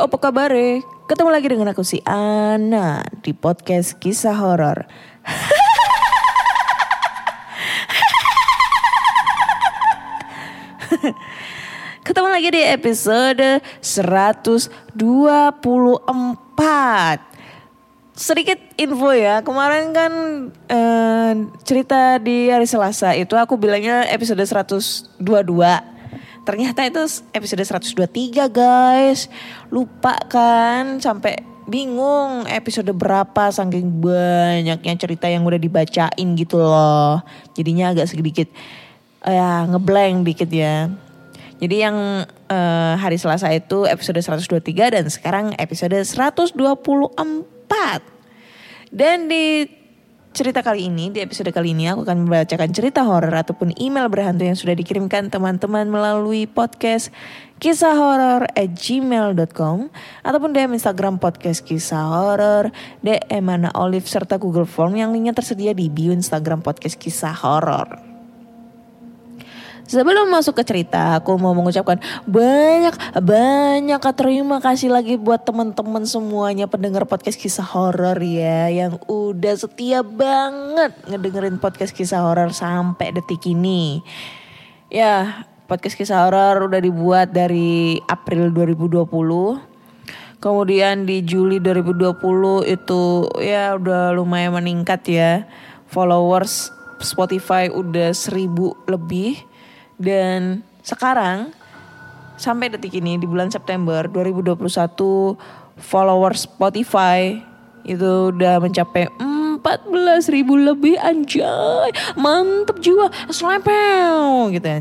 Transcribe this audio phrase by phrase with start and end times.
[0.00, 0.48] apa kabar
[1.04, 4.88] Ketemu lagi dengan aku si Ana di podcast kisah horor.
[12.08, 14.96] Ketemu lagi di episode 124.
[18.16, 20.12] Sedikit info ya, kemarin kan
[20.48, 21.32] eh,
[21.68, 25.89] cerita di hari Selasa itu aku bilangnya episode 122.
[26.50, 26.98] Ternyata itu
[27.30, 29.30] episode 123 guys.
[29.70, 37.22] Lupa kan sampai bingung episode berapa saking banyaknya cerita yang udah dibacain gitu loh.
[37.54, 38.50] Jadinya agak sedikit
[39.22, 40.90] eh, ya ngeblank dikit ya.
[41.62, 46.58] Jadi yang eh, hari Selasa itu episode 123 dan sekarang episode 124.
[48.90, 49.70] Dan di
[50.30, 54.46] cerita kali ini, di episode kali ini aku akan membacakan cerita horor ataupun email berhantu
[54.46, 57.10] yang sudah dikirimkan teman-teman melalui podcast
[57.58, 59.90] kisah horor at gmail.com
[60.24, 62.70] ataupun DM Instagram podcast kisah horor,
[63.02, 68.09] DM Mana Olive serta Google Form yang linknya tersedia di bio Instagram podcast kisah horor.
[69.88, 71.96] Sebelum masuk ke cerita, aku mau mengucapkan
[72.28, 79.54] banyak banyak terima kasih lagi buat teman-teman semuanya pendengar podcast kisah horor ya yang udah
[79.56, 84.04] setia banget ngedengerin podcast kisah horor sampai detik ini.
[84.90, 89.70] Ya, podcast kisah horor udah dibuat dari April 2020.
[90.40, 95.44] Kemudian di Juli 2020 itu ya udah lumayan meningkat ya.
[95.84, 96.72] Followers
[97.04, 99.49] Spotify udah seribu lebih.
[100.00, 101.52] Dan sekarang
[102.40, 104.56] sampai detik ini di bulan September 2021
[105.76, 107.36] followers Spotify
[107.84, 111.92] itu udah mencapai 14 ribu lebih anjay.
[112.16, 113.12] Mantep jiwa.
[113.28, 114.80] Slepel gitu ya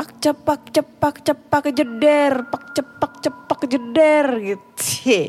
[0.00, 2.48] pak cepak cepak cepak jeder.
[2.48, 5.28] Pak cepak cepak jeder gitu.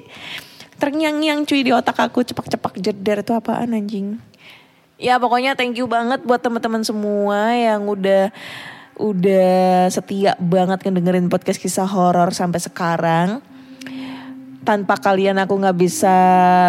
[0.80, 2.24] Terngiang-ngiang cuy di otak aku.
[2.24, 4.18] Cepak-cepak jeder itu apaan anjing?
[4.96, 8.32] Ya pokoknya thank you banget buat teman-teman semua yang udah
[9.02, 13.42] udah setia banget ngedengerin podcast kisah horor sampai sekarang.
[14.62, 16.16] Tanpa kalian aku nggak bisa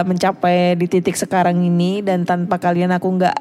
[0.09, 3.37] mencapai di titik sekarang ini dan tanpa kalian aku nggak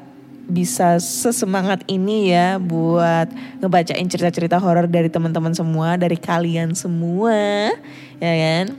[0.52, 3.32] bisa sesemangat ini ya buat
[3.64, 7.72] ngebacain cerita-cerita horor dari teman-teman semua, dari kalian semua,
[8.20, 8.76] ya kan?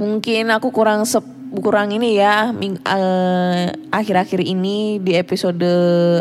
[0.00, 1.04] Mungkin aku kurang
[1.50, 5.66] kurang ini ya ming- eh, akhir-akhir ini di episode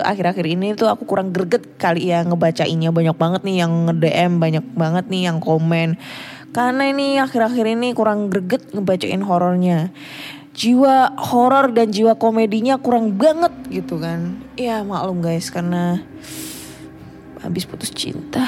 [0.01, 2.89] akhir-akhir ini tuh aku kurang greget kali ya ngebacainnya.
[2.89, 6.01] Banyak banget nih yang nge-DM banyak banget nih yang komen.
[6.49, 9.93] Karena ini akhir-akhir ini kurang greget ngebacain horornya.
[10.57, 14.41] Jiwa horor dan jiwa komedinya kurang banget gitu kan.
[14.57, 16.01] Ya maklum guys karena
[17.39, 18.43] habis putus cinta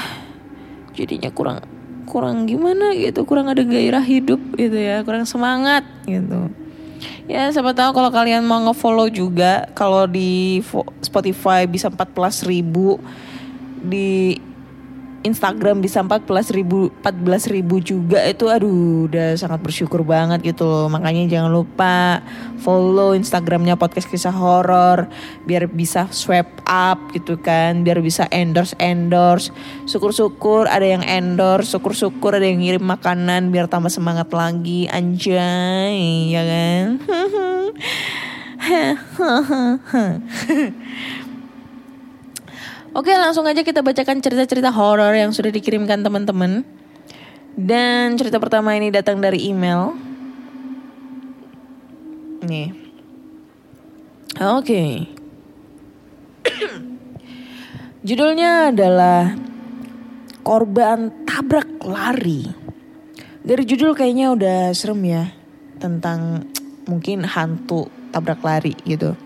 [0.92, 1.64] jadinya kurang
[2.04, 6.52] kurang gimana gitu kurang ada gairah hidup gitu ya kurang semangat gitu
[7.26, 10.62] ya siapa tahu kalau kalian mau ngefollow juga kalau di
[11.02, 12.98] Spotify bisa 14 ribu
[13.82, 14.38] di
[15.22, 18.22] Instagram bisa 14 ribu 14 ribu juga.
[18.26, 20.86] Itu aduh udah sangat bersyukur banget gitu loh.
[20.90, 22.22] Makanya jangan lupa
[22.62, 25.10] follow Instagramnya podcast kisah horor
[25.46, 29.54] biar bisa swipe up gitu kan biar bisa endorse endorse.
[29.86, 34.86] Syukur-syukur ada yang endorse syukur-syukur ada yang ngirim makanan biar tambah semangat lagi.
[34.90, 36.86] Anjay ya kan
[42.92, 46.60] Oke langsung aja kita bacakan cerita-cerita horor yang sudah dikirimkan teman-teman.
[47.56, 49.96] Dan cerita pertama ini datang dari email.
[52.44, 52.72] Nih.
[54.40, 55.08] Oke.
[58.08, 59.36] Judulnya adalah
[60.44, 62.44] Korban Tabrak Lari.
[63.42, 65.24] Dari judul kayaknya udah serem ya.
[65.80, 66.46] Tentang
[66.86, 69.16] mungkin hantu tabrak lari gitu.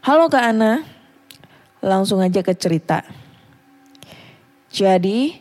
[0.00, 0.80] Halo Kak Ana,
[1.84, 3.04] langsung aja ke cerita.
[4.72, 5.36] Jadi,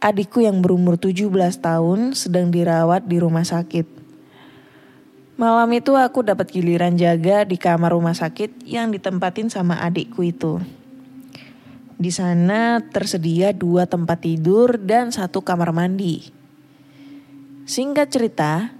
[0.00, 1.28] adikku yang berumur 17
[1.60, 3.84] tahun sedang dirawat di rumah sakit.
[5.36, 10.56] Malam itu aku dapat giliran jaga di kamar rumah sakit yang ditempatin sama adikku itu.
[12.00, 16.32] Di sana tersedia dua tempat tidur dan satu kamar mandi.
[17.68, 18.72] Singkat cerita,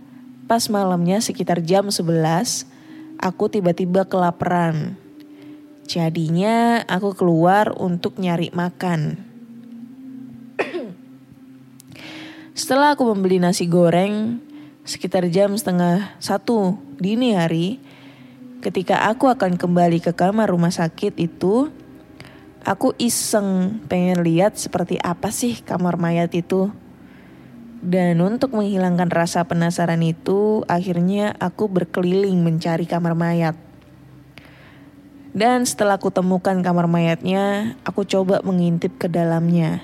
[0.49, 2.65] pas malamnya sekitar jam 11,
[3.21, 4.97] aku tiba-tiba kelaparan.
[5.89, 9.25] Jadinya aku keluar untuk nyari makan.
[12.53, 14.37] Setelah aku membeli nasi goreng,
[14.85, 17.81] sekitar jam setengah satu dini hari,
[18.61, 21.73] ketika aku akan kembali ke kamar rumah sakit itu,
[22.69, 26.69] aku iseng pengen lihat seperti apa sih kamar mayat itu.
[27.81, 33.68] Dan untuk menghilangkan rasa penasaran itu, akhirnya aku berkeliling mencari kamar mayat.
[35.39, 39.79] Dan setelah aku temukan kamar mayatnya, aku coba mengintip ke dalamnya.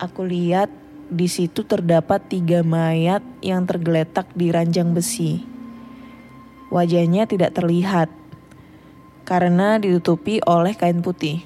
[0.00, 0.72] Aku lihat
[1.12, 5.44] di situ terdapat tiga mayat yang tergeletak di ranjang besi.
[6.72, 8.08] Wajahnya tidak terlihat
[9.28, 11.44] karena ditutupi oleh kain putih.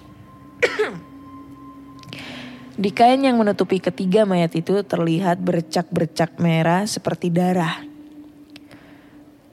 [2.86, 7.89] di kain yang menutupi ketiga mayat itu terlihat bercak-bercak merah seperti darah.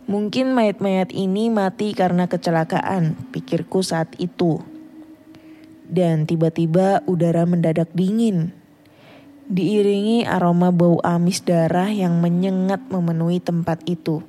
[0.08, 4.64] Mungkin mayat-mayat ini mati karena kecelakaan, pikirku saat itu.
[5.84, 8.56] Dan tiba-tiba udara mendadak dingin.
[9.52, 14.24] Diiringi aroma bau amis darah yang menyengat memenuhi tempat itu.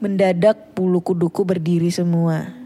[0.00, 2.56] Mendadak bulu kuduku berdiri semua.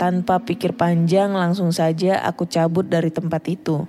[0.00, 3.84] Tanpa pikir panjang langsung saja aku cabut dari tempat itu.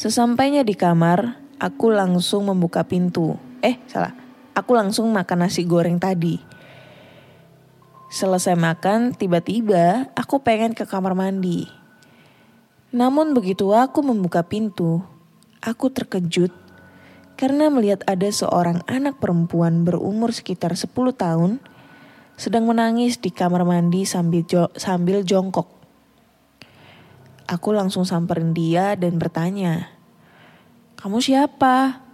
[0.00, 3.45] Sesampainya di kamar, aku langsung membuka pintu.
[3.66, 4.14] Eh, salah.
[4.54, 6.38] Aku langsung makan nasi goreng tadi.
[8.06, 11.66] Selesai makan, tiba-tiba aku pengen ke kamar mandi.
[12.94, 15.02] Namun begitu aku membuka pintu,
[15.58, 16.54] aku terkejut
[17.34, 21.58] karena melihat ada seorang anak perempuan berumur sekitar 10 tahun
[22.38, 25.66] sedang menangis di kamar mandi sambil jo sambil jongkok.
[27.50, 29.90] Aku langsung samperin dia dan bertanya,
[30.94, 32.05] "Kamu siapa?"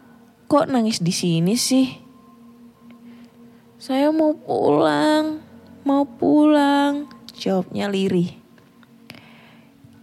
[0.53, 1.89] Kok nangis di sini sih?
[3.81, 5.41] Saya mau pulang,
[5.81, 8.37] mau pulang, jawabnya lirih.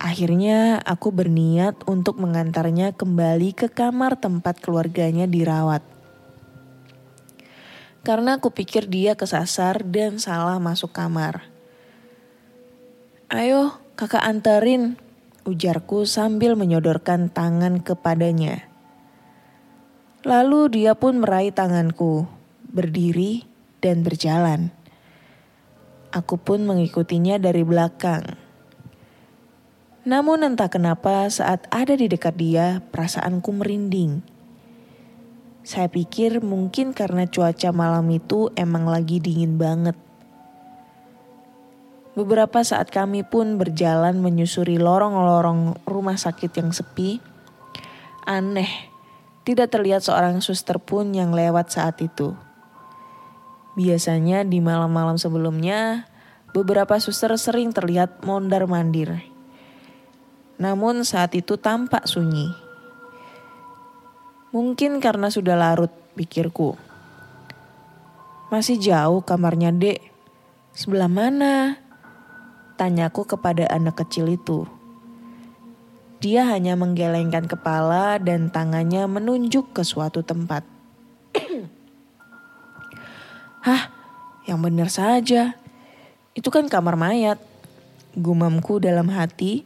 [0.02, 5.86] Akhirnya aku berniat untuk mengantarnya kembali ke kamar tempat keluarganya dirawat.
[8.02, 11.46] Karena aku pikir dia kesasar dan salah masuk kamar.
[13.30, 14.98] Ayo kakak anterin,
[15.46, 18.69] ujarku sambil menyodorkan tangan kepadanya.
[20.30, 22.30] Lalu dia pun meraih tanganku,
[22.70, 23.50] berdiri
[23.82, 24.70] dan berjalan.
[26.14, 28.38] Aku pun mengikutinya dari belakang.
[30.06, 34.22] Namun entah kenapa saat ada di dekat dia, perasaanku merinding.
[35.66, 39.98] Saya pikir mungkin karena cuaca malam itu emang lagi dingin banget.
[42.14, 47.18] Beberapa saat kami pun berjalan menyusuri lorong-lorong rumah sakit yang sepi.
[48.30, 48.90] Aneh,
[49.50, 52.38] tidak terlihat seorang suster pun yang lewat saat itu.
[53.74, 56.06] Biasanya di malam-malam sebelumnya,
[56.54, 59.26] beberapa suster sering terlihat mondar-mandir.
[60.62, 62.54] Namun saat itu tampak sunyi.
[64.54, 66.78] Mungkin karena sudah larut, pikirku.
[68.54, 70.14] Masih jauh kamarnya, Dek.
[70.78, 71.82] Sebelah mana?
[72.78, 74.70] Tanyaku kepada anak kecil itu.
[76.20, 80.68] Dia hanya menggelengkan kepala dan tangannya menunjuk ke suatu tempat.
[83.66, 83.88] Hah,
[84.44, 85.56] yang benar saja.
[86.36, 87.40] Itu kan kamar mayat.
[88.20, 89.64] Gumamku dalam hati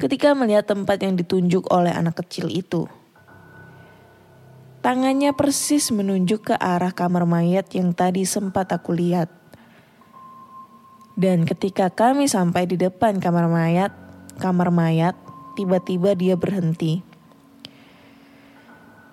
[0.00, 2.88] ketika melihat tempat yang ditunjuk oleh anak kecil itu.
[4.80, 9.28] Tangannya persis menunjuk ke arah kamar mayat yang tadi sempat aku lihat.
[11.20, 13.92] Dan ketika kami sampai di depan kamar mayat,
[14.40, 15.12] kamar mayat,
[15.60, 17.04] Tiba-tiba dia berhenti.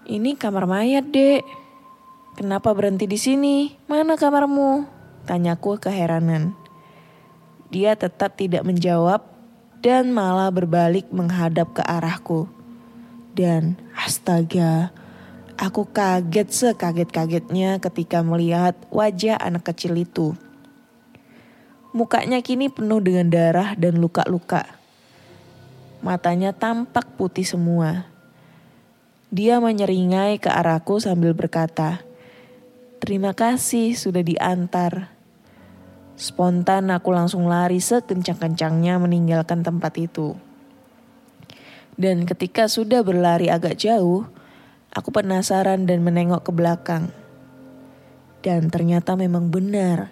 [0.08, 1.44] Ini kamar mayat, Dek.
[2.39, 3.75] Kenapa berhenti di sini?
[3.92, 4.88] Mana kamarmu?
[5.27, 6.56] Tanyaku keheranan.
[7.68, 9.27] Dia tetap tidak menjawab
[9.84, 12.48] dan malah berbalik menghadap ke arahku.
[13.36, 14.96] Dan astaga,
[15.60, 20.32] aku kaget sekaget-kagetnya ketika melihat wajah anak kecil itu.
[21.92, 24.76] Mukanya kini penuh dengan darah dan luka-luka.
[26.08, 28.08] Matanya tampak putih semua.
[29.28, 32.00] Dia menyeringai ke arahku sambil berkata,
[33.04, 35.12] "Terima kasih sudah diantar."
[36.16, 40.40] Spontan aku langsung lari sekencang-kencangnya meninggalkan tempat itu.
[42.00, 44.32] Dan ketika sudah berlari agak jauh,
[44.96, 47.12] aku penasaran dan menengok ke belakang.
[48.40, 50.08] Dan ternyata memang benar.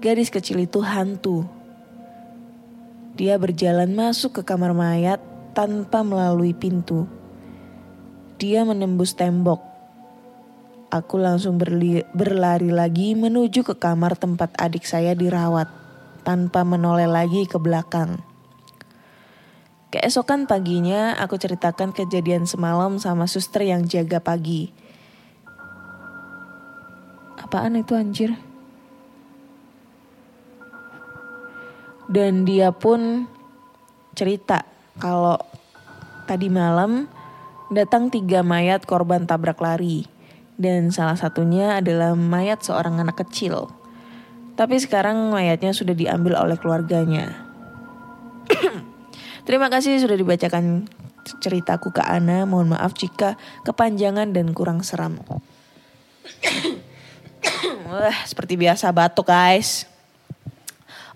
[0.00, 1.44] Gadis kecil itu hantu.
[3.16, 5.18] Dia berjalan masuk ke kamar mayat
[5.56, 7.08] tanpa melalui pintu.
[8.36, 9.76] Dia menembus tembok
[10.86, 15.66] Aku langsung berli- berlari lagi menuju ke kamar tempat adik saya dirawat
[16.22, 18.22] tanpa menoleh lagi ke belakang.
[19.90, 24.70] Keesokan paginya aku ceritakan kejadian semalam sama suster yang jaga pagi.
[27.42, 28.38] Apaan itu anjir?
[32.06, 33.26] Dan dia pun
[34.14, 34.62] cerita
[34.96, 35.36] kalau
[36.24, 37.10] tadi malam
[37.68, 40.06] datang tiga mayat korban tabrak lari
[40.56, 43.68] dan salah satunya adalah mayat seorang anak kecil.
[44.56, 47.44] Tapi sekarang mayatnya sudah diambil oleh keluarganya.
[49.46, 50.88] Terima kasih sudah dibacakan
[51.44, 52.48] ceritaku ke Ana.
[52.48, 53.36] Mohon maaf jika
[53.68, 55.20] kepanjangan dan kurang seram.
[57.86, 59.84] Wah, seperti biasa batuk guys.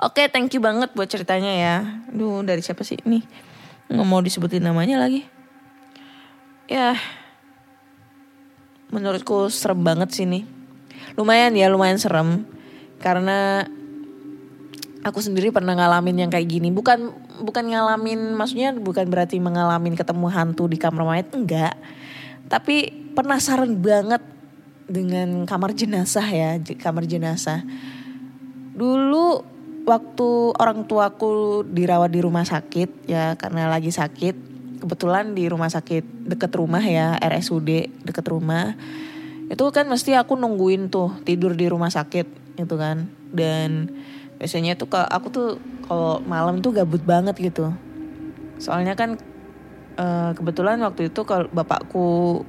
[0.00, 1.76] Oke, thank you banget buat ceritanya ya.
[2.08, 3.20] Duh, dari siapa sih ini?
[3.92, 5.28] Nggak mau disebutin namanya lagi.
[6.64, 6.96] Ya,
[8.88, 10.48] menurutku serem banget sih nih.
[11.20, 12.48] Lumayan ya, lumayan serem.
[12.96, 13.68] Karena
[15.04, 16.72] aku sendiri pernah ngalamin yang kayak gini.
[16.72, 17.12] Bukan
[17.44, 21.76] bukan ngalamin, maksudnya bukan berarti mengalami ketemu hantu di kamar mayat, enggak.
[22.48, 24.24] Tapi penasaran banget
[24.88, 27.60] dengan kamar jenazah ya, kamar jenazah.
[28.72, 34.48] Dulu waktu orang tuaku dirawat di rumah sakit ya karena lagi sakit
[34.80, 38.76] kebetulan di rumah sakit deket rumah ya RSUD deket rumah
[39.50, 43.10] itu kan mesti aku nungguin tuh tidur di rumah sakit gitu kan.
[43.34, 43.90] Dan
[44.38, 45.48] biasanya tuh aku tuh
[45.90, 47.74] kalau malam tuh gabut banget gitu.
[48.62, 49.18] Soalnya kan
[49.98, 52.46] uh, kebetulan waktu itu kalau bapakku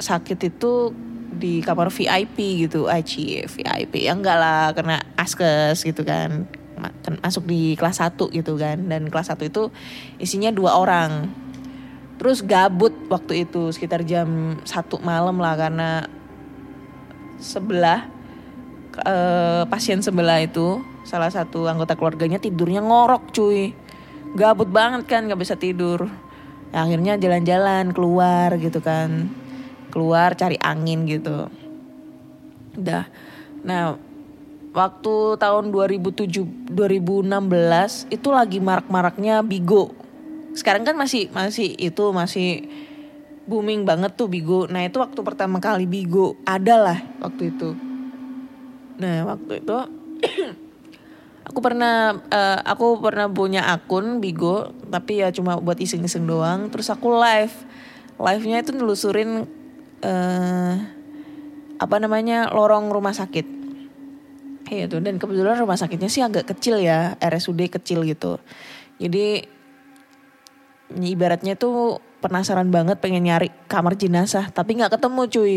[0.00, 0.96] sakit itu
[1.28, 2.88] di kamar VIP gitu.
[2.88, 6.48] Aci VIP ya enggak lah karena askes gitu kan.
[7.20, 8.80] Masuk di kelas 1 gitu kan.
[8.88, 9.68] Dan kelas 1 itu
[10.16, 11.28] isinya dua orang.
[12.18, 15.90] Terus gabut waktu itu sekitar jam satu malam lah karena
[17.38, 18.10] sebelah
[19.06, 23.70] uh, pasien sebelah itu salah satu anggota keluarganya tidurnya ngorok cuy.
[24.34, 26.10] Gabut banget kan nggak bisa tidur.
[26.68, 29.30] Ya, akhirnya jalan-jalan keluar gitu kan
[29.98, 31.50] keluar cari angin gitu
[32.78, 33.10] udah
[33.66, 33.98] nah
[34.78, 39.90] waktu tahun 2007 2016 itu lagi marak-maraknya Bigo.
[40.54, 42.70] Sekarang kan masih masih itu masih
[43.48, 44.68] booming banget tuh Bigo.
[44.68, 47.74] Nah, itu waktu pertama kali Bigo ada lah waktu itu.
[48.98, 49.76] Nah, waktu itu
[51.48, 56.68] aku pernah uh, aku pernah punya akun Bigo, tapi ya cuma buat iseng-iseng doang.
[56.68, 57.54] Terus aku live.
[58.18, 59.46] Live-nya itu nelusurin
[60.02, 60.74] uh,
[61.78, 62.50] apa namanya?
[62.50, 63.58] lorong rumah sakit
[64.68, 68.36] Iya tuh dan kebetulan rumah sakitnya sih agak kecil ya RSUD kecil gitu
[69.00, 69.48] jadi
[70.92, 75.56] ibaratnya tuh penasaran banget pengen nyari kamar jenazah tapi nggak ketemu cuy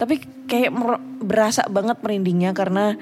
[0.00, 0.14] tapi
[0.48, 0.72] kayak
[1.20, 2.96] berasa banget merindingnya karena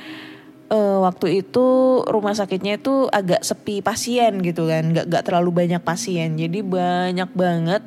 [0.71, 1.67] uh, waktu itu
[2.07, 4.95] rumah sakitnya itu agak sepi pasien gitu kan.
[4.95, 6.37] Nggak nggak terlalu banyak pasien.
[6.39, 7.83] Jadi banyak banget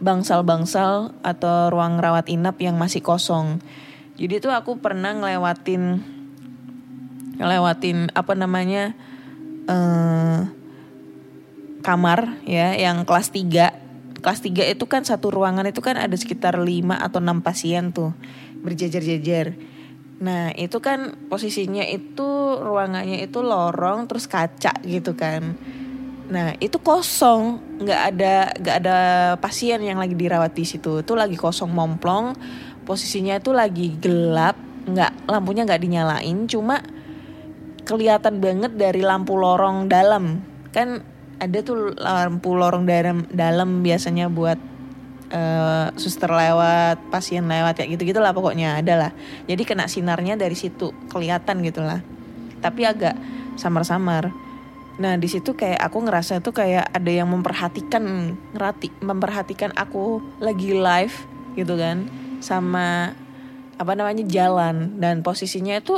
[0.00, 3.58] bangsal-bangsal atau ruang rawat inap yang masih kosong.
[4.20, 6.04] Jadi tuh aku pernah ngelewatin
[7.40, 8.92] ngelewatin apa namanya
[9.64, 10.44] uh,
[11.80, 16.60] kamar ya yang kelas 3 kelas 3 itu kan satu ruangan itu kan ada sekitar
[16.60, 18.12] 5 atau 6 pasien tuh.
[18.60, 19.56] Berjejer-jejer
[20.20, 25.56] nah itu kan posisinya itu ruangannya itu lorong terus kaca gitu kan.
[26.30, 27.58] Nah itu kosong.
[27.82, 28.98] Nggak ada nggak ada
[29.42, 31.02] pasien yang lagi dirawat di situ.
[31.02, 32.38] Itu lagi kosong momplong.
[32.86, 34.56] Posisinya itu lagi gelap.
[34.86, 36.46] Nggak lampunya nggak dinyalain.
[36.46, 36.78] Cuma
[37.82, 40.38] kelihatan banget dari lampu lorong dalam.
[40.70, 41.02] Kan
[41.42, 44.60] ada tuh lampu lorong dalam dalam biasanya buat
[45.30, 49.12] uh, suster lewat pasien lewat kayak gitu gitulah pokoknya ada lah
[49.46, 52.04] jadi kena sinarnya dari situ kelihatan gitulah.
[52.60, 53.16] Tapi agak
[53.56, 54.30] samar-samar.
[55.00, 60.76] Nah di situ kayak aku ngerasa tuh kayak ada yang memperhatikan ngerati memperhatikan aku lagi
[60.76, 61.16] live
[61.56, 62.06] gitu kan
[62.44, 63.16] sama
[63.80, 65.00] apa namanya jalan.
[65.00, 65.96] Dan posisinya itu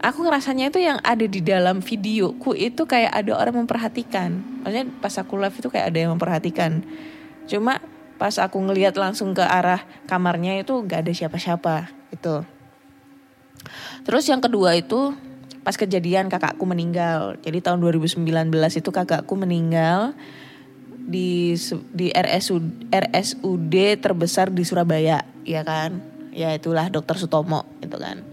[0.00, 4.40] aku ngerasanya itu yang ada di dalam videoku itu kayak ada orang memperhatikan.
[4.64, 6.80] Maksudnya pas aku live itu kayak ada yang memperhatikan.
[7.44, 7.80] Cuma
[8.18, 12.42] Pas aku ngelihat langsung ke arah kamarnya itu gak ada siapa-siapa gitu.
[14.02, 15.14] Terus yang kedua itu
[15.62, 17.38] pas kejadian kakakku meninggal.
[17.44, 20.16] Jadi tahun 2019 itu kakakku meninggal
[21.08, 21.56] di
[21.92, 26.00] di RSUD, RSUD terbesar di Surabaya, ya kan?
[26.32, 28.24] Ya itulah Dokter Sutomo itu kan.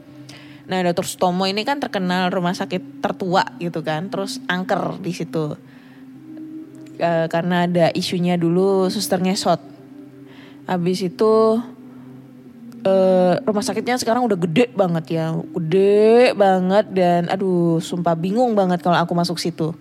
[0.66, 5.60] Nah, Dokter Sutomo ini kan terkenal rumah sakit tertua gitu kan, terus angker di situ.
[6.96, 9.75] Eh, karena ada isunya dulu susternya shot.
[10.66, 11.34] Habis itu
[12.86, 18.82] eh, rumah sakitnya sekarang udah gede banget ya, gede banget dan aduh sumpah bingung banget
[18.82, 19.74] kalau aku masuk situ.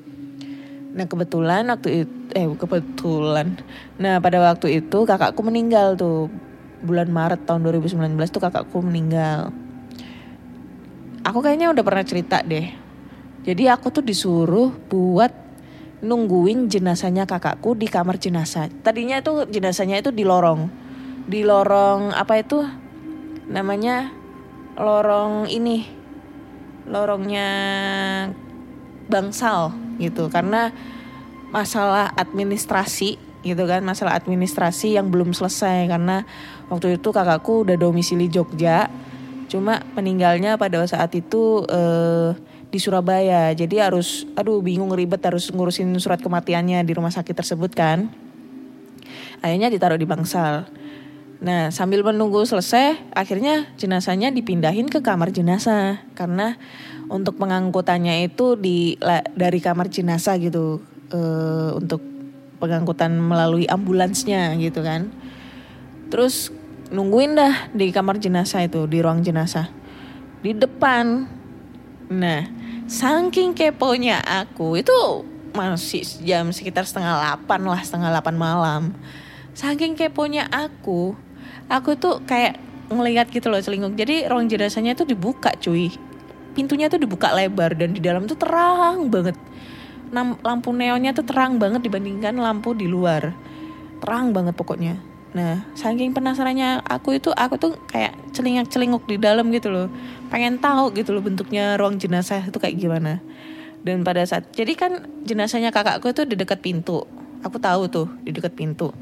[0.95, 3.59] Nah kebetulan waktu itu, eh kebetulan.
[4.01, 6.31] Nah pada waktu itu kakakku meninggal tuh
[6.85, 9.51] bulan Maret tahun 2019 tuh kakakku meninggal.
[11.25, 12.69] Aku kayaknya udah pernah cerita deh.
[13.45, 15.33] Jadi aku tuh disuruh buat
[16.05, 18.69] nungguin jenazahnya kakakku di kamar jenazah.
[18.85, 20.69] Tadinya itu jenazahnya itu di lorong.
[21.25, 22.61] Di lorong apa itu?
[23.49, 24.13] Namanya
[24.77, 25.89] lorong ini.
[26.85, 27.49] Lorongnya
[29.09, 30.73] bangsal gitu karena
[31.49, 36.25] masalah administrasi gitu kan masalah administrasi yang belum selesai karena
[36.73, 38.89] waktu itu kakakku udah domisili Jogja
[39.53, 42.33] cuma meninggalnya pada saat itu eh,
[42.71, 43.53] di Surabaya.
[43.53, 48.13] Jadi harus aduh bingung ribet harus ngurusin surat kematiannya di rumah sakit tersebut kan.
[49.45, 50.69] Akhirnya ditaruh di bangsal.
[51.45, 56.01] Nah sambil menunggu selesai akhirnya jenazahnya dipindahin ke kamar jenazah.
[56.17, 56.57] Karena
[57.13, 58.97] untuk pengangkutannya itu di
[59.37, 60.81] dari kamar jenazah gitu.
[61.15, 62.03] Eh, untuk
[62.59, 65.13] pengangkutan melalui ambulansnya gitu kan.
[66.09, 66.49] Terus
[66.89, 69.69] nungguin dah di kamar jenazah itu di ruang jenazah.
[70.41, 71.29] Di depan.
[72.13, 72.45] Nah
[72.85, 78.83] saking keponya aku itu masih jam sekitar setengah delapan lah setengah delapan malam.
[79.55, 81.15] Saking keponya aku,
[81.71, 82.59] aku tuh kayak
[82.91, 83.95] ngelihat gitu loh celinguk.
[83.95, 85.95] Jadi ruang jenazahnya itu dibuka cuy.
[86.59, 89.39] Pintunya tuh dibuka lebar dan di dalam tuh terang banget.
[90.43, 93.31] Lampu neonnya tuh terang banget dibandingkan lampu di luar.
[94.03, 94.99] Terang banget pokoknya.
[95.35, 99.91] Nah, saking penasarannya aku itu aku tuh kayak celingak-celinguk di dalam gitu loh.
[100.31, 103.19] Pengen tahu gitu loh bentuknya ruang jenazah itu kayak gimana.
[103.83, 104.93] Dan pada saat jadi kan
[105.27, 107.03] jenazahnya kakakku itu di dekat pintu.
[107.43, 108.95] Aku tahu tuh di dekat pintu.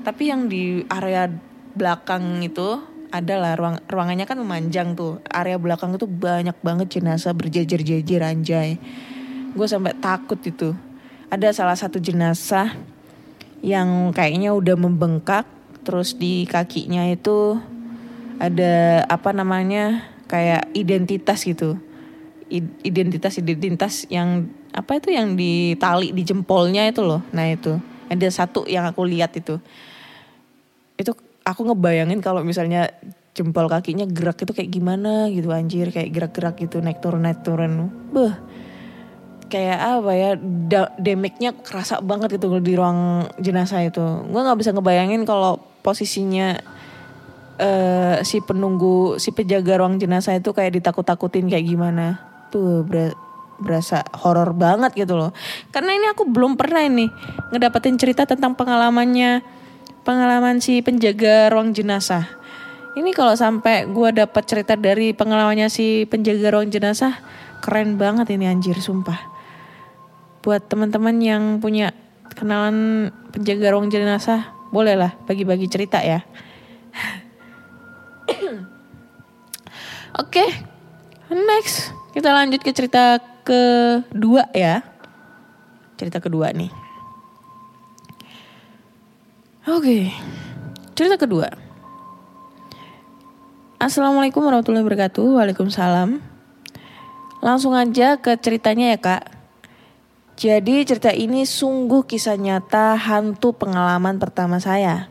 [0.00, 1.28] Tapi yang di area
[1.76, 2.80] belakang itu
[3.12, 5.20] adalah ruang ruangannya kan memanjang tuh.
[5.28, 8.80] Area belakang itu banyak banget jenazah berjejer-jejer anjay.
[9.52, 10.72] Gue sampai takut itu.
[11.28, 12.72] Ada salah satu jenazah
[13.60, 15.55] yang kayaknya udah membengkak
[15.86, 17.54] terus di kakinya itu
[18.42, 21.78] ada apa namanya kayak identitas gitu.
[22.82, 27.22] Identitas identitas yang apa itu yang ditali di jempolnya itu loh.
[27.30, 27.78] Nah itu.
[28.10, 29.62] Ada satu yang aku lihat itu.
[30.98, 31.14] Itu
[31.46, 32.90] aku ngebayangin kalau misalnya
[33.34, 35.94] jempol kakinya gerak itu kayak gimana gitu anjir.
[35.94, 37.90] Kayak gerak-gerak gitu naik turun naik turun.
[38.10, 38.34] Beh
[39.46, 44.02] kayak apa ya da- damage-nya kerasa banget gitu di ruang jenazah itu.
[44.02, 46.58] Gue nggak bisa ngebayangin kalau posisinya
[47.56, 52.18] eh si penunggu si penjaga ruang jenazah itu kayak ditakut-takutin kayak gimana.
[52.50, 53.16] Tuh ber-
[53.56, 55.30] berasa horor banget gitu loh.
[55.72, 57.08] Karena ini aku belum pernah ini
[57.54, 59.40] ngedapetin cerita tentang pengalamannya
[60.04, 62.28] pengalaman si penjaga ruang jenazah.
[62.96, 67.20] Ini kalau sampai gue dapat cerita dari pengalamannya si penjaga ruang jenazah
[67.60, 69.20] keren banget ini anjir sumpah.
[70.40, 71.92] Buat teman-teman yang punya
[72.36, 76.20] kenalan penjaga ruang jenazah bolehlah bagi-bagi cerita ya
[80.16, 80.48] Oke,
[81.28, 84.80] next kita lanjut ke cerita kedua ya.
[86.00, 86.72] Cerita kedua nih.
[89.68, 90.08] Oke,
[90.96, 91.52] cerita kedua.
[93.76, 95.36] Assalamualaikum warahmatullahi wabarakatuh.
[95.36, 96.24] Waalaikumsalam.
[97.44, 99.35] Langsung aja ke ceritanya ya kak.
[100.36, 105.08] Jadi cerita ini sungguh kisah nyata hantu pengalaman pertama saya.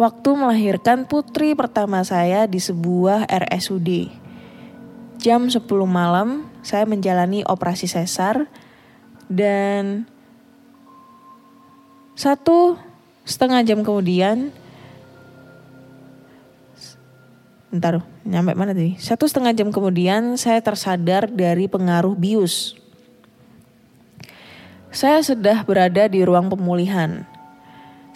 [0.00, 4.08] Waktu melahirkan putri pertama saya di sebuah RSUD.
[5.20, 8.48] Jam 10 malam saya menjalani operasi sesar
[9.28, 10.08] dan
[12.16, 12.80] satu
[13.28, 14.48] setengah jam kemudian
[17.68, 18.96] Bentar, nyampe mana tadi?
[18.96, 22.87] Satu setengah jam kemudian saya tersadar dari pengaruh bius.
[24.88, 27.28] Saya sudah berada di ruang pemulihan.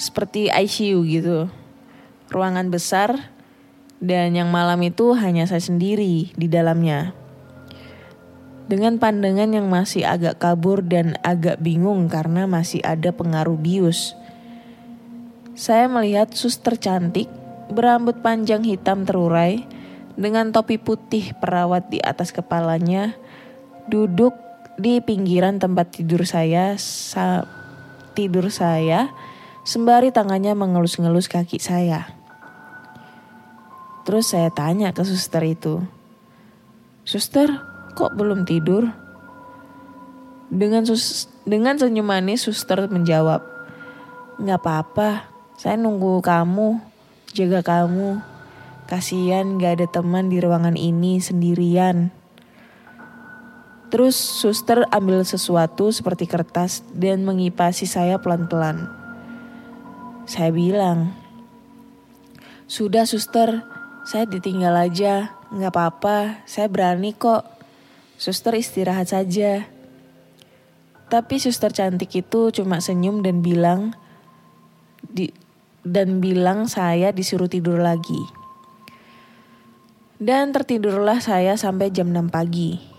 [0.01, 1.53] Seperti ICU gitu.
[2.33, 3.29] Ruangan besar
[4.01, 7.13] dan yang malam itu hanya saya sendiri di dalamnya.
[8.73, 14.17] Dengan pandangan yang masih agak kabur dan agak bingung karena masih ada pengaruh bius.
[15.53, 17.29] saya melihat suster cantik
[17.69, 19.69] berambut panjang hitam terurai
[20.17, 23.13] dengan topi putih perawat di atas kepalanya
[23.85, 24.33] duduk
[24.81, 27.45] di pinggiran tempat tidur saya sa
[28.13, 29.13] tidur saya
[29.63, 32.13] sembari tangannya mengelus-ngelus kaki saya.
[34.03, 35.79] Terus saya tanya ke suster itu,
[37.03, 37.51] Suster,
[37.99, 38.87] kok belum tidur?
[40.53, 43.43] Dengan sus dengan senyum manis suster menjawab,
[44.39, 45.11] Nggak apa-apa,
[45.59, 46.79] saya nunggu kamu,
[47.35, 48.23] jaga kamu.
[48.87, 52.13] Kasian gak ada teman di ruangan ini sendirian.
[53.93, 58.89] Terus suster ambil sesuatu seperti kertas dan mengipasi saya pelan-pelan.
[60.25, 61.13] Saya bilang,
[62.65, 63.61] sudah suster,
[64.09, 67.45] saya ditinggal aja, nggak apa-apa, saya berani kok.
[68.17, 69.69] Suster istirahat saja.
[71.13, 73.93] Tapi suster cantik itu cuma senyum dan bilang,
[75.05, 75.29] di,
[75.85, 78.25] dan bilang saya disuruh tidur lagi.
[80.17, 82.92] Dan tertidurlah saya sampai jam 6 pagi.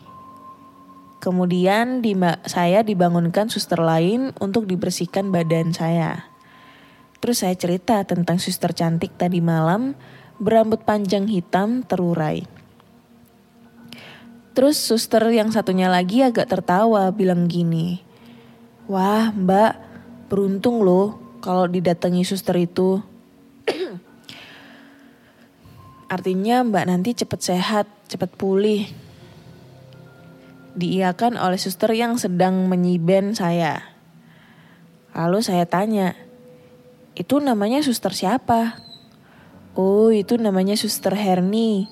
[1.24, 6.28] Kemudian di, saya dibangunkan suster lain untuk dibersihkan badan saya.
[7.24, 9.96] Terus saya cerita tentang suster cantik tadi malam
[10.36, 12.44] berambut panjang hitam terurai.
[14.52, 18.04] Terus suster yang satunya lagi agak tertawa bilang gini,
[18.92, 19.80] Wah mbak
[20.28, 23.00] beruntung loh kalau didatangi suster itu.
[26.20, 29.03] Artinya mbak nanti cepet sehat, cepet pulih.
[30.74, 33.94] Diiakan oleh suster yang sedang menyiben saya.
[35.14, 36.18] Lalu saya tanya,
[37.14, 38.82] itu namanya suster siapa?
[39.78, 41.86] Oh itu namanya suster Herni.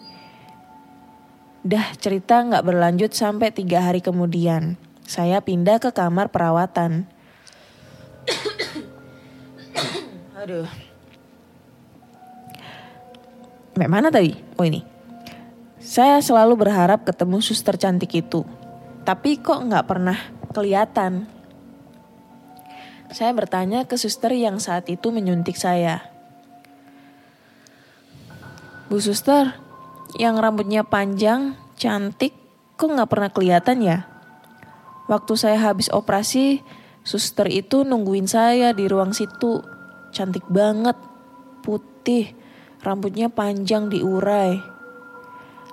[1.62, 4.82] Dah cerita nggak berlanjut sampai tiga hari kemudian.
[5.06, 7.06] Saya pindah ke kamar perawatan.
[10.42, 10.66] Aduh.
[13.78, 14.34] Mana tadi?
[14.58, 14.82] Oh ini.
[15.82, 18.42] Saya selalu berharap ketemu suster cantik itu.
[19.02, 20.18] Tapi kok nggak pernah
[20.54, 21.26] kelihatan.
[23.12, 26.06] Saya bertanya ke suster yang saat itu menyuntik saya.
[28.88, 29.56] Bu suster,
[30.20, 32.36] yang rambutnya panjang, cantik,
[32.76, 33.98] kok nggak pernah kelihatan ya?
[35.08, 36.60] Waktu saya habis operasi,
[37.04, 39.64] suster itu nungguin saya di ruang situ.
[40.12, 41.00] Cantik banget,
[41.64, 42.36] putih,
[42.84, 44.60] rambutnya panjang diurai.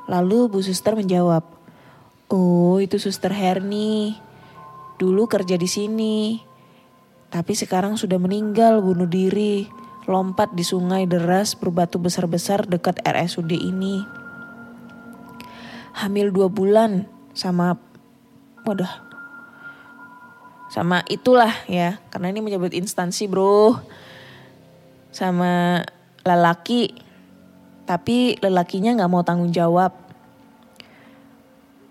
[0.06, 1.57] Lalu Bu Suster menjawab,
[2.28, 4.20] Oh itu Suster Herni,
[5.00, 6.36] dulu kerja di sini.
[7.32, 9.64] Tapi sekarang sudah meninggal bunuh diri
[10.08, 14.00] lompat di sungai deras berbatu besar-besar dekat RSUD ini.
[15.92, 17.04] Hamil dua bulan
[17.36, 17.76] sama,
[18.64, 18.88] waduh,
[20.72, 23.76] sama itulah ya, karena ini menyebut instansi bro,
[25.12, 25.84] sama
[26.24, 26.92] lelaki,
[27.84, 30.07] tapi lelakinya nggak mau tanggung jawab.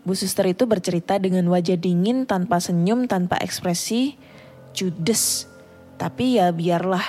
[0.07, 4.15] Bu suster itu bercerita dengan wajah dingin tanpa senyum, tanpa ekspresi,
[4.71, 5.51] judes.
[5.99, 7.03] Tapi ya biarlah,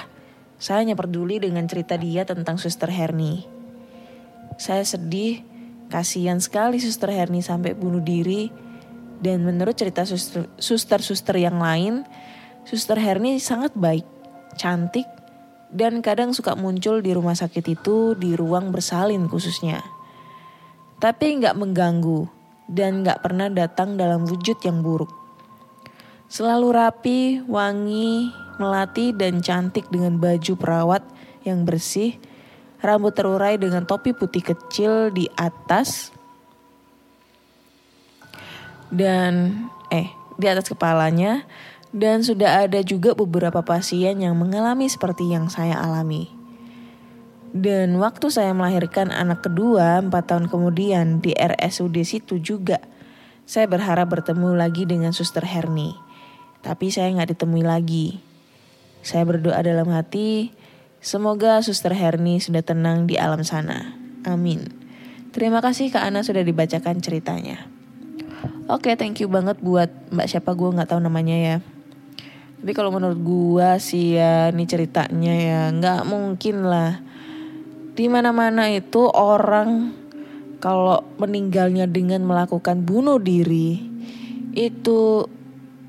[0.58, 3.46] saya hanya peduli dengan cerita dia tentang Suster Herni.
[4.58, 5.46] Saya sedih,
[5.86, 8.50] kasihan sekali Suster Herni sampai bunuh diri.
[9.22, 10.02] Dan menurut cerita
[10.58, 12.02] suster-suster yang lain,
[12.66, 14.06] Suster Herni sangat baik,
[14.58, 15.06] cantik,
[15.70, 19.86] dan kadang suka muncul di rumah sakit itu di ruang bersalin khususnya.
[20.98, 22.37] Tapi nggak mengganggu
[22.68, 25.10] dan nggak pernah datang dalam wujud yang buruk.
[26.28, 28.28] Selalu rapi, wangi,
[28.60, 31.02] melati dan cantik dengan baju perawat
[31.48, 32.20] yang bersih,
[32.84, 36.12] rambut terurai dengan topi putih kecil di atas
[38.92, 41.48] dan eh di atas kepalanya
[41.90, 46.37] dan sudah ada juga beberapa pasien yang mengalami seperti yang saya alami.
[47.48, 52.80] Dan waktu saya melahirkan anak kedua empat tahun kemudian di RSUD situ juga,
[53.48, 55.96] saya berharap bertemu lagi dengan suster Herni.
[56.60, 58.20] Tapi saya nggak ditemui lagi.
[59.00, 60.52] Saya berdoa dalam hati,
[60.98, 63.94] semoga Suster Herni sudah tenang di alam sana.
[64.26, 64.68] Amin.
[65.30, 67.70] Terima kasih Kak Ana sudah dibacakan ceritanya.
[68.68, 71.56] Oke, okay, thank you banget buat Mbak siapa gue nggak tahu namanya ya.
[72.58, 77.00] Tapi kalau menurut gue sih ya, ini ceritanya ya nggak mungkin lah.
[77.98, 79.90] Di mana-mana itu orang
[80.62, 83.82] kalau meninggalnya dengan melakukan bunuh diri
[84.54, 85.26] itu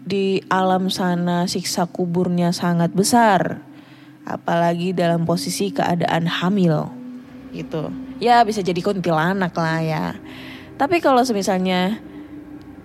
[0.10, 3.62] di alam sana siksa kuburnya sangat besar.
[4.26, 6.90] Apalagi dalam posisi keadaan hamil
[7.54, 7.94] gitu.
[8.18, 10.06] Ya bisa jadi kuntilanak lah ya.
[10.82, 12.02] Tapi kalau misalnya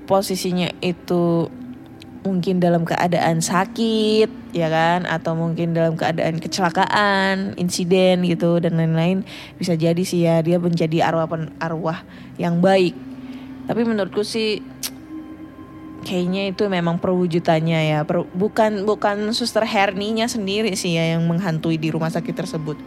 [0.05, 1.49] posisinya itu
[2.25, 5.05] mungkin dalam keadaan sakit ya kan?
[5.05, 9.23] Atau mungkin dalam keadaan kecelakaan insiden gitu dan lain-lain
[9.61, 12.03] bisa jadi sih ya dia menjadi arwah pen- arwah
[12.41, 12.97] yang baik.
[13.69, 14.65] Tapi menurutku sih
[16.05, 18.01] kayaknya itu memang perwujudannya ya.
[18.09, 22.81] Per- bukan bukan suster Herninya sendiri sih ya yang menghantui di rumah sakit tersebut.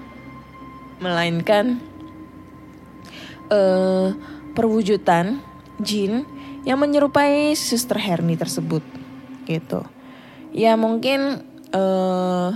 [0.97, 1.77] Melainkan
[3.47, 4.09] eh
[4.57, 5.39] perwujudan
[5.77, 6.25] jin
[6.65, 8.96] yang menyerupai suster Herni tersebut
[9.47, 9.87] gitu.
[10.51, 12.49] Ya mungkin eh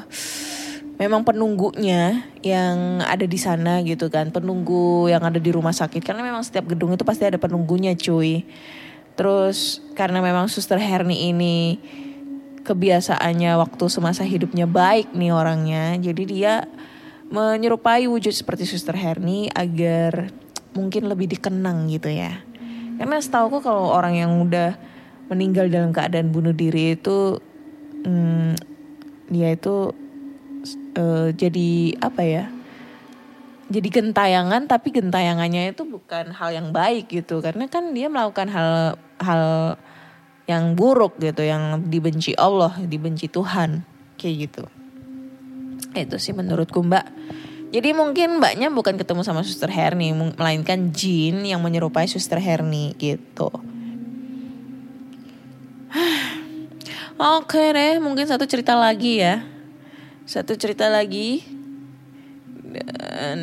[1.02, 6.04] memang penunggunya yang ada di sana gitu kan penunggu yang ada di rumah sakit.
[6.04, 8.46] Karena memang setiap gedung itu pasti ada penunggunya cuy.
[9.18, 11.82] Terus karena memang suster Herni ini
[12.62, 16.54] kebiasaannya waktu semasa hidupnya baik nih orangnya jadi dia
[17.34, 20.30] menyerupai wujud seperti suster Herni agar
[20.78, 22.44] mungkin lebih dikenang gitu ya.
[23.02, 24.78] Karena setahu kalau orang yang udah
[25.32, 27.40] meninggal dalam keadaan bunuh diri itu
[28.04, 28.60] hmm,
[29.32, 29.96] dia itu
[31.00, 31.72] eh, jadi
[32.04, 32.46] apa ya
[33.72, 37.40] jadi gentayangan tapi gentayangannya itu bukan hal yang baik gitu.
[37.40, 39.44] Karena kan dia melakukan hal hal
[40.44, 43.88] yang buruk gitu yang dibenci Allah dibenci Tuhan
[44.20, 44.64] kayak gitu.
[45.96, 47.08] Itu sih menurutku mbak.
[47.72, 53.71] Jadi mungkin mbaknya bukan ketemu sama suster Herni melainkan jin yang menyerupai suster Herni gitu
[57.22, 59.46] Oke deh, mungkin satu cerita lagi ya.
[60.26, 61.44] Satu cerita lagi.
[62.72, 63.40] Dan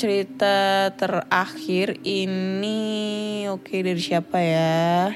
[0.00, 5.12] cerita terakhir ini oke dari siapa ya?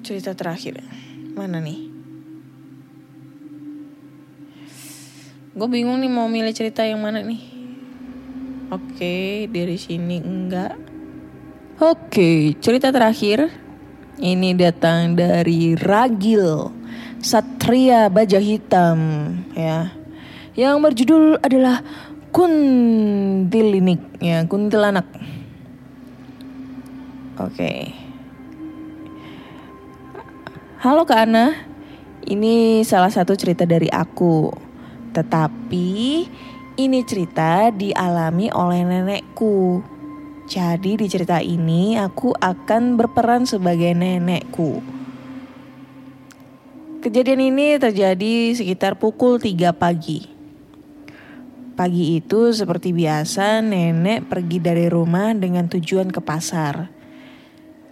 [0.00, 0.80] Cerita terakhir.
[1.36, 1.92] Mana nih?
[5.52, 7.42] Gue bingung nih mau milih cerita yang mana nih.
[8.72, 10.87] Oke, dari sini enggak.
[11.78, 13.54] Oke, cerita terakhir
[14.18, 16.74] ini datang dari Ragil
[17.22, 18.98] Satria Baja Hitam
[19.54, 19.94] ya.
[20.58, 21.78] Yang berjudul adalah
[22.34, 25.06] Kuntilinik ya, kuntilanak.
[27.38, 27.94] Oke.
[30.82, 31.62] Halo Kak Ana,
[32.26, 34.50] ini salah satu cerita dari aku.
[35.14, 35.86] Tetapi
[36.74, 39.94] ini cerita dialami oleh nenekku.
[40.48, 44.80] Jadi di cerita ini aku akan berperan sebagai nenekku.
[47.04, 50.24] Kejadian ini terjadi sekitar pukul 3 pagi.
[51.76, 56.88] Pagi itu seperti biasa nenek pergi dari rumah dengan tujuan ke pasar.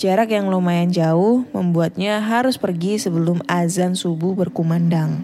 [0.01, 5.21] Jarak yang lumayan jauh membuatnya harus pergi sebelum azan subuh berkumandang.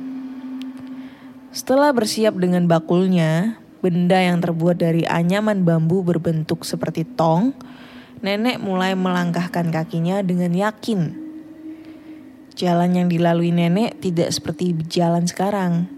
[1.48, 7.50] Setelah bersiap dengan bakulnya, benda yang terbuat dari anyaman bambu berbentuk seperti tong,
[8.22, 11.18] nenek mulai melangkahkan kakinya dengan yakin.
[12.54, 15.90] Jalan yang dilalui nenek tidak seperti jalan sekarang.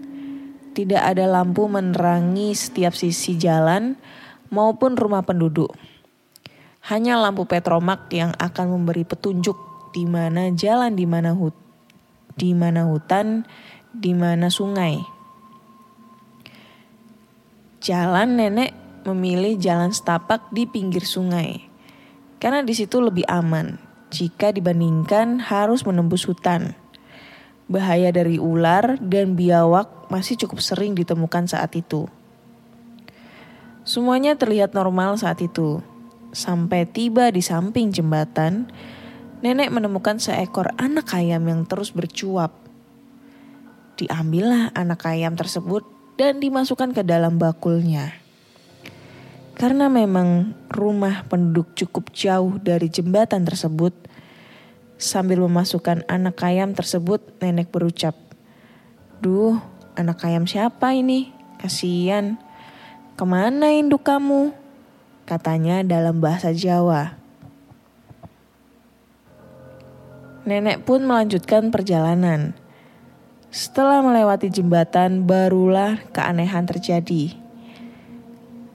[0.75, 3.95] Tidak ada lampu menerangi setiap sisi jalan
[4.49, 5.71] maupun rumah penduduk.
[6.89, 9.55] Hanya lampu petromak yang akan memberi petunjuk
[9.93, 11.55] di mana jalan, di mana hut,
[12.35, 13.47] di mana hutan,
[13.95, 15.14] di mana sungai.
[17.85, 18.73] Jalan nenek
[19.05, 21.69] memilih jalan setapak di pinggir sungai.
[22.41, 23.77] Karena di situ lebih aman
[24.09, 26.73] jika dibandingkan harus menembus hutan.
[27.69, 32.09] Bahaya dari ular dan biawak masih cukup sering ditemukan saat itu.
[33.85, 35.85] Semuanya terlihat normal saat itu.
[36.33, 38.65] Sampai tiba di samping jembatan,
[39.45, 42.49] nenek menemukan seekor anak ayam yang terus bercuap.
[44.01, 48.15] Diambillah anak ayam tersebut dan dimasukkan ke dalam bakulnya.
[49.55, 53.95] Karena memang rumah penduduk cukup jauh dari jembatan tersebut,
[54.99, 58.15] sambil memasukkan anak ayam tersebut, nenek berucap,
[59.23, 59.55] "Duh,
[59.95, 61.31] anak ayam siapa ini?
[61.59, 62.35] Kasian.
[63.15, 64.65] Ke mana induk kamu?"
[65.25, 67.17] katanya dalam bahasa Jawa.
[70.45, 72.53] Nenek pun melanjutkan perjalanan.
[73.55, 77.39] Setelah melewati jembatan, barulah keanehan terjadi.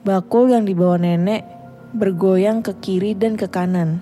[0.01, 1.45] Bakul yang dibawa nenek
[1.93, 4.01] bergoyang ke kiri dan ke kanan.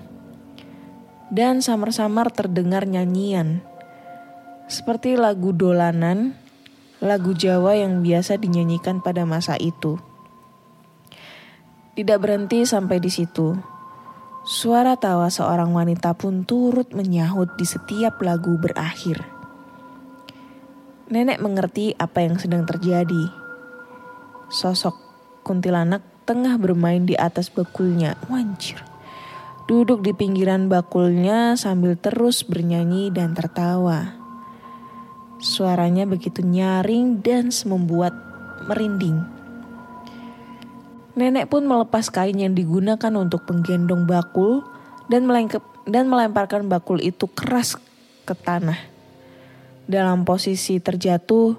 [1.28, 3.60] Dan samar-samar terdengar nyanyian.
[4.72, 6.32] Seperti lagu dolanan,
[7.04, 10.00] lagu Jawa yang biasa dinyanyikan pada masa itu.
[11.92, 13.52] Tidak berhenti sampai di situ.
[14.48, 19.39] Suara tawa seorang wanita pun turut menyahut di setiap lagu berakhir.
[21.10, 23.34] Nenek mengerti apa yang sedang terjadi.
[24.46, 24.94] Sosok
[25.42, 28.14] kuntilanak tengah bermain di atas bakulnya.
[28.30, 28.78] Wanjir.
[29.66, 34.14] Duduk di pinggiran bakulnya sambil terus bernyanyi dan tertawa.
[35.42, 38.14] Suaranya begitu nyaring dan membuat
[38.70, 39.26] merinding.
[41.18, 44.62] Nenek pun melepas kain yang digunakan untuk penggendong bakul
[45.10, 47.74] dan, melengkep, dan melemparkan bakul itu keras
[48.22, 48.89] ke tanah.
[49.90, 51.58] Dalam posisi terjatuh,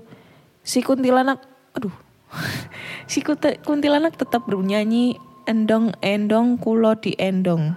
[0.64, 1.44] si kuntilanak,
[1.76, 1.92] aduh,
[3.12, 3.20] si
[3.68, 7.76] kuntilanak tetap bernyanyi endong-endong kulo di endong.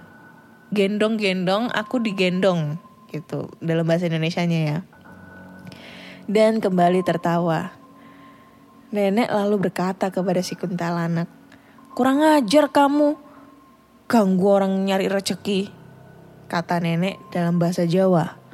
[0.71, 2.79] Gendong-gendong aku digendong
[3.11, 4.79] gitu dalam bahasa Indonesianya ya.
[6.25, 7.75] Dan kembali tertawa.
[8.95, 11.27] Nenek lalu berkata kepada si kuntilanak,
[11.95, 13.15] Kurang ajar kamu,
[14.07, 15.71] ganggu orang nyari rezeki,
[16.47, 18.44] kata nenek dalam bahasa Jawa.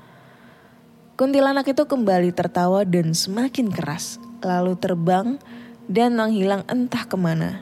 [1.22, 5.38] Kuntilanak itu kembali tertawa dan semakin keras, lalu terbang
[5.86, 7.62] dan menghilang entah ke mana.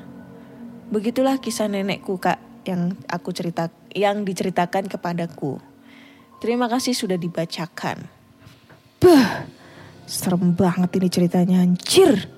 [0.88, 5.60] Begitulah kisah nenekku kak yang aku cerita, yang diceritakan kepadaku.
[6.40, 8.08] Terima kasih sudah dibacakan.
[9.04, 9.44] Bah,
[10.08, 12.32] serem banget ini ceritanya anjir.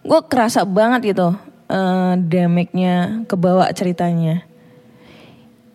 [0.00, 1.36] Gue kerasa banget gitu
[1.68, 4.40] uh, damage-nya kebawa ceritanya.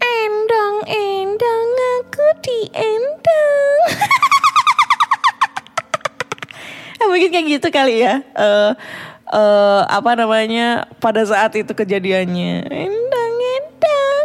[0.02, 1.70] Endong, endong,
[2.02, 3.82] aku diendong.
[7.16, 8.20] Mungkin kayak gitu kali ya.
[8.36, 8.76] Uh,
[9.32, 12.68] uh, apa namanya pada saat itu kejadiannya.
[12.68, 14.24] Endong, endong,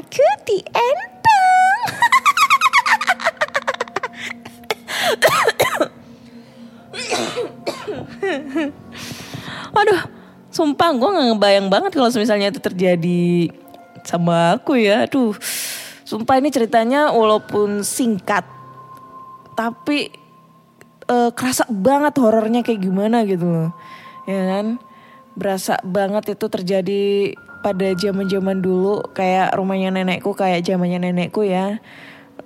[0.00, 1.76] aku diendong.
[9.76, 10.00] Aduh,
[10.48, 13.52] sumpah gue gak ngebayang banget kalau misalnya itu terjadi
[14.08, 15.04] sama aku ya.
[15.04, 15.36] Aduh,
[16.08, 18.48] sumpah ini ceritanya walaupun singkat,
[19.52, 20.19] tapi
[21.10, 23.70] eh, kerasa banget horornya kayak gimana gitu loh.
[24.30, 24.78] Ya kan?
[25.34, 27.02] Berasa banget itu terjadi
[27.60, 31.82] pada zaman-zaman dulu kayak rumahnya nenekku kayak zamannya nenekku ya.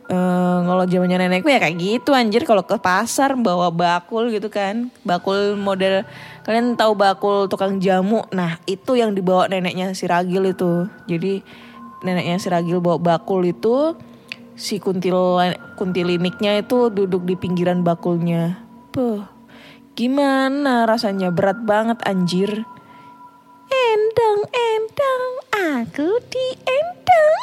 [0.05, 4.93] Eh, kalau zamannya nenekku ya kayak gitu anjir kalau ke pasar bawa bakul gitu kan
[5.01, 6.05] bakul model
[6.45, 11.41] kalian tahu bakul tukang jamu nah itu yang dibawa neneknya si Ragil itu jadi
[12.05, 13.97] neneknya si Ragil bawa bakul itu
[14.55, 15.43] si kuntil
[15.75, 18.63] kuntiliniknya itu duduk di pinggiran bakulnya
[18.95, 19.27] Puh,
[19.99, 22.67] gimana rasanya berat banget anjir
[23.71, 27.35] endang endang aku di endang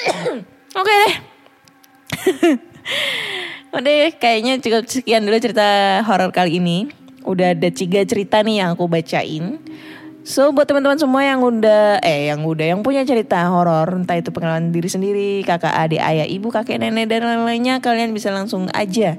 [0.80, 1.12] Oke deh.
[3.76, 6.88] Udah kayaknya cukup sekian dulu cerita horor kali ini.
[7.26, 9.60] Udah ada tiga cerita nih yang aku bacain.
[10.20, 14.28] So buat teman-teman semua yang udah eh yang udah yang punya cerita horor entah itu
[14.28, 19.16] pengalaman diri sendiri, kakak, adik, ayah, ibu, kakek, nenek dan lain-lainnya kalian bisa langsung aja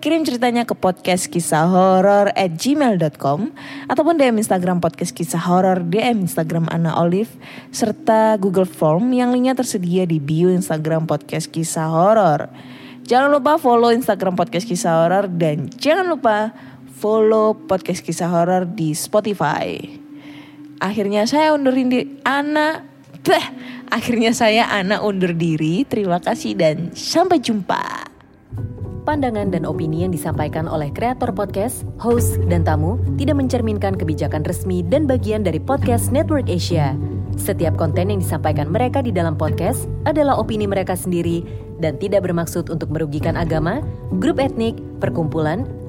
[0.00, 3.52] kirim ceritanya ke podcast kisah horor at gmail.com
[3.84, 7.28] ataupun DM Instagram podcast kisah horor, DM Instagram Ana Olive,
[7.68, 12.48] serta Google Form yang linknya tersedia di bio Instagram podcast kisah horor.
[13.04, 16.56] Jangan lupa follow Instagram podcast kisah horor dan jangan lupa
[16.96, 20.00] follow podcast kisah horor di Spotify.
[20.80, 22.90] Akhirnya saya undurin di Ana
[23.20, 23.46] Beh,
[23.92, 25.84] akhirnya saya Ana undur diri.
[25.84, 28.08] Terima kasih dan sampai jumpa.
[29.04, 34.80] Pandangan dan opini yang disampaikan oleh kreator podcast, host, dan tamu tidak mencerminkan kebijakan resmi
[34.80, 36.96] dan bagian dari podcast Network Asia.
[37.36, 41.44] Setiap konten yang disampaikan mereka di dalam podcast adalah opini mereka sendiri
[41.80, 43.84] dan tidak bermaksud untuk merugikan agama,
[44.20, 45.64] grup etnik, perkumpulan,